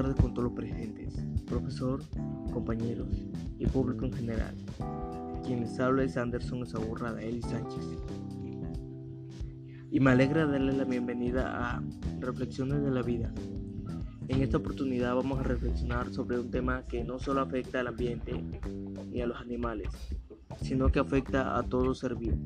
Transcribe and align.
tardes 0.00 0.16
con 0.16 0.32
todos 0.32 0.44
los 0.44 0.54
presentes, 0.54 1.14
profesor, 1.44 2.00
compañeros 2.54 3.08
y 3.58 3.66
público 3.66 4.06
en 4.06 4.12
general. 4.14 4.54
Quien 5.44 5.60
les 5.60 5.78
habla 5.78 6.04
es 6.04 6.16
Anderson 6.16 6.66
Zaburrada 6.66 7.20
Eli 7.20 7.42
Sánchez. 7.42 7.84
Y 9.90 10.00
me 10.00 10.12
alegra 10.12 10.46
darle 10.46 10.72
la 10.72 10.84
bienvenida 10.84 11.74
a 11.74 11.82
Reflexiones 12.18 12.82
de 12.82 12.90
la 12.90 13.02
Vida. 13.02 13.30
En 14.28 14.40
esta 14.42 14.56
oportunidad 14.56 15.16
vamos 15.16 15.38
a 15.38 15.42
reflexionar 15.42 16.10
sobre 16.14 16.38
un 16.38 16.50
tema 16.50 16.82
que 16.86 17.04
no 17.04 17.18
solo 17.18 17.42
afecta 17.42 17.80
al 17.80 17.88
ambiente 17.88 18.42
ni 19.10 19.20
a 19.20 19.26
los 19.26 19.38
animales, 19.38 19.88
sino 20.62 20.88
que 20.88 21.00
afecta 21.00 21.58
a 21.58 21.62
todo 21.62 21.94
ser 21.94 22.14
vivo. 22.14 22.38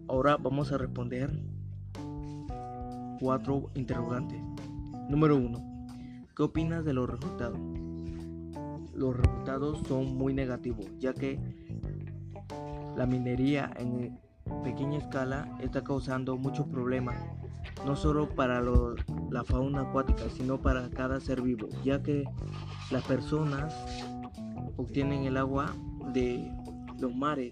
Ahora 0.07 0.37
vamos 0.37 0.71
a 0.71 0.77
responder 0.77 1.31
cuatro 3.19 3.69
interrogantes. 3.75 4.41
Número 5.07 5.37
1. 5.37 6.27
¿Qué 6.35 6.43
opinas 6.43 6.83
de 6.83 6.93
los 6.93 7.07
resultados? 7.07 7.59
Los 8.95 9.15
resultados 9.15 9.79
son 9.87 10.17
muy 10.17 10.33
negativos, 10.33 10.87
ya 10.97 11.13
que 11.13 11.39
la 12.97 13.05
minería 13.05 13.71
en 13.77 14.17
pequeña 14.63 14.97
escala 14.97 15.57
está 15.61 15.83
causando 15.83 16.37
muchos 16.37 16.65
problemas, 16.67 17.17
no 17.85 17.95
solo 17.95 18.29
para 18.29 18.61
la 18.61 19.43
fauna 19.43 19.81
acuática, 19.81 20.23
sino 20.35 20.59
para 20.59 20.89
cada 20.89 21.19
ser 21.19 21.43
vivo, 21.43 21.67
ya 21.83 22.01
que 22.01 22.23
las 22.89 23.03
personas 23.03 23.75
obtienen 24.77 25.25
el 25.25 25.37
agua 25.37 25.71
de 26.13 26.51
los 26.99 27.15
mares 27.15 27.51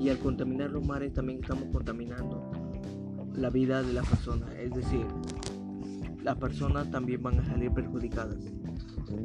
y 0.00 0.08
al 0.08 0.18
contaminar 0.18 0.70
los 0.70 0.86
mares 0.86 1.12
también 1.12 1.40
estamos 1.42 1.64
contaminando 1.70 2.50
la 3.34 3.50
vida 3.50 3.82
de 3.82 3.92
las 3.92 4.08
personas, 4.08 4.50
es 4.54 4.72
decir, 4.72 5.06
las 6.26 6.36
personas 6.38 6.90
también 6.90 7.22
van 7.22 7.38
a 7.38 7.44
salir 7.44 7.70
perjudicadas. 7.70 8.38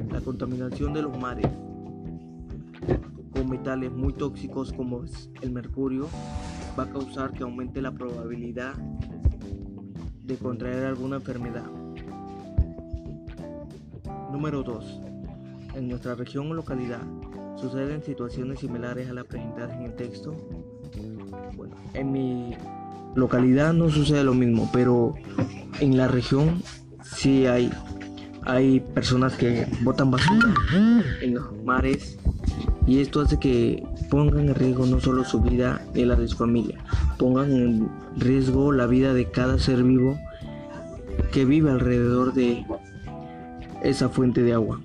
La 0.08 0.20
contaminación 0.20 0.92
de 0.92 1.02
los 1.02 1.18
mares 1.18 1.48
con 3.32 3.50
metales 3.50 3.90
muy 3.90 4.12
tóxicos 4.12 4.72
como 4.72 5.02
el 5.40 5.50
mercurio 5.50 6.08
va 6.78 6.84
a 6.84 6.90
causar 6.90 7.32
que 7.32 7.42
aumente 7.42 7.82
la 7.82 7.90
probabilidad 7.90 8.74
de 10.22 10.36
contraer 10.36 10.86
alguna 10.86 11.16
enfermedad. 11.16 11.64
Número 14.30 14.62
2. 14.62 15.00
En 15.74 15.88
nuestra 15.88 16.14
región 16.14 16.52
o 16.52 16.54
localidad 16.54 17.02
suceden 17.56 18.04
situaciones 18.04 18.60
similares 18.60 19.10
a 19.10 19.12
las 19.12 19.24
presentadas 19.24 19.72
en 19.76 19.82
el 19.82 19.96
texto. 19.96 20.36
Bueno, 21.56 21.74
en 21.94 22.12
mi 22.12 22.54
localidad 23.16 23.72
no 23.72 23.90
sucede 23.90 24.22
lo 24.22 24.34
mismo, 24.34 24.70
pero 24.72 25.16
en 25.80 25.96
la 25.96 26.06
región 26.06 26.62
sí 27.02 27.46
hay, 27.46 27.70
hay 28.44 28.80
personas 28.80 29.34
que 29.34 29.66
botan 29.82 30.10
basura 30.10 30.54
en 31.20 31.34
los 31.34 31.52
mares 31.64 32.18
y 32.86 33.00
esto 33.00 33.20
hace 33.20 33.38
que 33.38 33.82
pongan 34.10 34.48
en 34.48 34.54
riesgo 34.54 34.86
no 34.86 35.00
solo 35.00 35.24
su 35.24 35.40
vida 35.40 35.80
ni 35.94 36.04
la 36.04 36.16
de 36.16 36.28
su 36.28 36.36
familia, 36.36 36.78
pongan 37.18 37.52
en 37.52 37.88
riesgo 38.16 38.72
la 38.72 38.86
vida 38.86 39.14
de 39.14 39.30
cada 39.30 39.58
ser 39.58 39.82
vivo 39.82 40.18
que 41.32 41.44
vive 41.44 41.70
alrededor 41.70 42.34
de 42.34 42.64
esa 43.82 44.08
fuente 44.08 44.42
de 44.42 44.52
agua. 44.52 44.80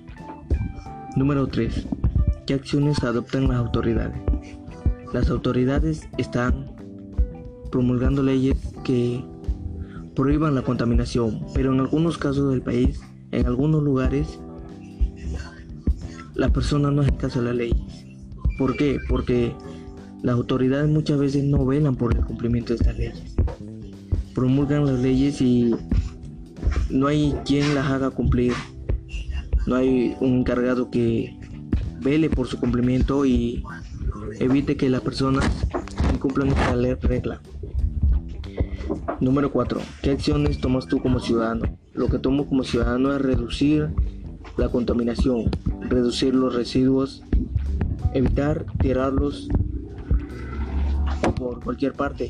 Número 1.16 1.46
3. 1.46 1.86
¿Qué 2.46 2.54
acciones 2.54 3.02
adoptan 3.02 3.48
las 3.48 3.58
autoridades? 3.58 4.18
Las 5.12 5.30
autoridades 5.30 6.08
están 6.16 6.70
promulgando 7.70 8.22
leyes 8.22 8.56
que 8.84 9.24
prohíban 10.18 10.56
la 10.56 10.62
contaminación, 10.62 11.46
pero 11.54 11.72
en 11.72 11.78
algunos 11.78 12.18
casos 12.18 12.50
del 12.50 12.60
país, 12.60 13.00
en 13.30 13.46
algunos 13.46 13.84
lugares, 13.84 14.40
las 16.34 16.50
personas 16.50 16.92
no 16.92 17.02
hacen 17.02 17.14
caso 17.14 17.38
a 17.38 17.42
la 17.42 17.52
ley. 17.52 17.72
¿Por 18.58 18.76
qué? 18.76 18.98
Porque 19.08 19.54
las 20.24 20.34
autoridades 20.34 20.90
muchas 20.90 21.20
veces 21.20 21.44
no 21.44 21.64
velan 21.64 21.94
por 21.94 22.16
el 22.16 22.24
cumplimiento 22.24 22.70
de 22.70 22.80
estas 22.80 22.98
leyes. 22.98 23.36
Promulgan 24.34 24.86
las 24.86 24.98
leyes 24.98 25.40
y 25.40 25.72
no 26.90 27.06
hay 27.06 27.32
quien 27.44 27.76
las 27.76 27.86
haga 27.86 28.10
cumplir. 28.10 28.54
No 29.68 29.76
hay 29.76 30.16
un 30.18 30.38
encargado 30.40 30.90
que 30.90 31.38
vele 32.00 32.28
por 32.28 32.48
su 32.48 32.58
cumplimiento 32.58 33.24
y 33.24 33.62
evite 34.40 34.76
que 34.76 34.90
las 34.90 35.02
personas 35.02 35.48
incumplan 36.12 36.48
esta 36.48 36.74
regla. 37.06 37.40
Número 39.20 39.50
4. 39.50 39.80
¿Qué 40.02 40.12
acciones 40.12 40.60
tomas 40.60 40.86
tú 40.86 41.00
como 41.00 41.18
ciudadano? 41.18 41.64
Lo 41.92 42.06
que 42.08 42.18
tomo 42.18 42.46
como 42.46 42.62
ciudadano 42.62 43.12
es 43.12 43.20
reducir 43.20 43.88
la 44.56 44.68
contaminación, 44.68 45.50
reducir 45.80 46.34
los 46.34 46.54
residuos, 46.54 47.24
evitar 48.14 48.64
tirarlos 48.80 49.48
por 51.36 51.64
cualquier 51.64 51.94
parte, 51.94 52.28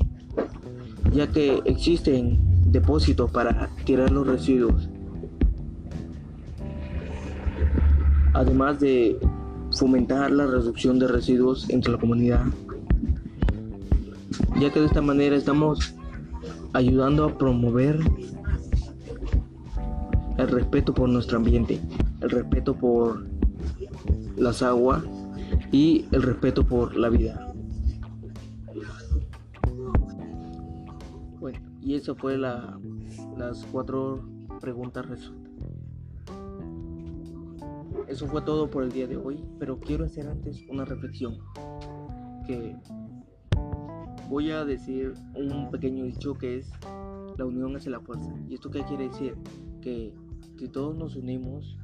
ya 1.12 1.26
que 1.26 1.60
existen 1.66 2.38
depósitos 2.72 3.30
para 3.30 3.68
tirar 3.84 4.10
los 4.10 4.26
residuos. 4.26 4.88
Además 8.32 8.80
de 8.80 9.18
fomentar 9.72 10.30
la 10.30 10.46
reducción 10.46 10.98
de 10.98 11.08
residuos 11.08 11.68
entre 11.68 11.92
la 11.92 11.98
comunidad, 11.98 12.46
ya 14.58 14.70
que 14.70 14.80
de 14.80 14.86
esta 14.86 15.02
manera 15.02 15.36
estamos 15.36 15.94
ayudando 16.78 17.24
a 17.24 17.36
promover 17.36 17.98
el 20.36 20.48
respeto 20.48 20.94
por 20.94 21.08
nuestro 21.08 21.38
ambiente, 21.38 21.80
el 22.20 22.30
respeto 22.30 22.72
por 22.72 23.26
las 24.36 24.62
aguas 24.62 25.02
y 25.72 26.06
el 26.12 26.22
respeto 26.22 26.64
por 26.64 26.96
la 26.96 27.08
vida. 27.08 27.52
Bueno, 31.40 31.58
y 31.82 31.94
eso 31.94 32.14
fue 32.14 32.38
la, 32.38 32.78
las 33.36 33.66
cuatro 33.72 34.22
preguntas 34.60 35.04
resueltas. 35.06 35.52
Eso 38.06 38.28
fue 38.28 38.40
todo 38.42 38.70
por 38.70 38.84
el 38.84 38.92
día 38.92 39.08
de 39.08 39.16
hoy, 39.16 39.44
pero 39.58 39.80
quiero 39.80 40.04
hacer 40.04 40.28
antes 40.28 40.64
una 40.70 40.84
reflexión 40.84 41.38
que 42.46 42.76
voy 44.28 44.50
a 44.50 44.64
decir 44.64 45.14
un 45.34 45.70
pequeño 45.70 46.04
dicho 46.04 46.34
que 46.34 46.58
es 46.58 46.70
la 47.36 47.46
unión 47.46 47.74
hace 47.76 47.88
la 47.88 48.00
fuerza. 48.00 48.30
¿Y 48.48 48.54
esto 48.54 48.70
qué 48.70 48.82
quiere 48.84 49.08
decir? 49.08 49.34
Que 49.80 50.12
si 50.58 50.68
todos 50.68 50.94
nos 50.96 51.16
unimos, 51.16 51.78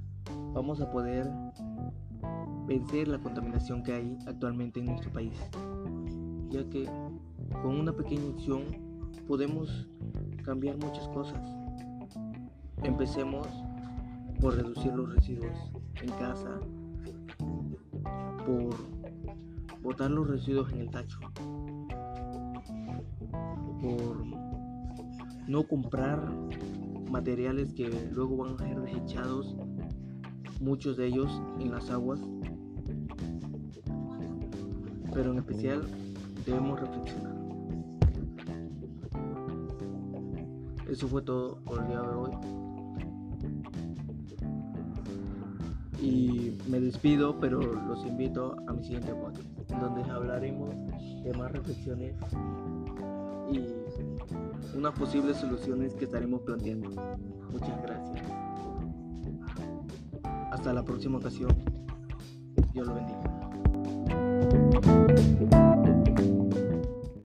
vamos 0.53 0.81
a 0.81 0.91
poder 0.91 1.31
vencer 2.67 3.09
la 3.09 3.19
contaminación 3.19 3.83
que 3.83 3.93
hay 3.93 4.19
actualmente 4.27 4.81
en 4.81 4.87
nuestro 4.87 5.11
país. 5.13 5.33
Ya 6.51 6.69
que 6.69 6.89
con 7.63 7.81
una 7.81 7.93
pequeña 7.93 8.29
acción 8.35 8.63
podemos 9.27 9.89
cambiar 10.45 10.77
muchas 10.77 11.09
cosas. 11.09 11.41
Empecemos 12.83 13.47
por 14.41 14.57
reducir 14.57 14.93
los 14.93 15.15
residuos 15.15 15.73
en 16.03 16.11
casa, 16.11 16.61
por 18.45 18.75
botar 19.83 20.11
los 20.11 20.29
residuos 20.29 20.71
en 20.73 20.81
el 20.81 20.91
tacho, 20.91 21.19
por 23.85 24.25
no 25.47 25.63
comprar 25.67 26.19
materiales 27.11 27.73
que 27.75 27.91
luego 28.13 28.39
van 28.39 28.55
a 28.55 28.59
ser 28.59 28.81
desechados 28.81 29.55
muchos 30.61 30.97
de 30.97 31.07
ellos 31.07 31.31
en 31.61 31.71
las 31.71 31.91
aguas, 31.91 32.19
pero 35.13 35.33
en 35.33 35.39
especial 35.39 35.83
debemos 36.47 36.81
reflexionar. 36.81 37.35
Eso 40.89 41.07
fue 41.09 41.23
todo 41.23 41.59
por 41.65 41.83
el 41.83 41.89
día 41.89 42.01
de 42.01 42.15
hoy. 42.15 42.31
Y 46.01 46.59
me 46.69 46.81
despido, 46.81 47.39
pero 47.39 47.61
los 47.61 48.05
invito 48.07 48.57
a 48.67 48.73
mi 48.73 48.83
siguiente 48.83 49.13
podcast, 49.15 49.71
donde 49.81 50.03
hablaremos 50.11 50.71
de 51.23 51.33
más 51.37 51.53
reflexiones 51.53 52.15
unas 54.75 54.99
posibles 54.99 55.37
soluciones 55.37 55.95
que 55.95 56.05
estaremos 56.05 56.43
planteando. 56.43 56.91
Muchas 57.51 57.83
gracias. 57.83 58.23
Hasta 60.51 60.73
la 60.73 60.85
próxima 60.85 61.19
ocasión. 61.19 61.51
Dios 62.73 62.87
lo 62.87 62.95
bendiga. 62.95 63.21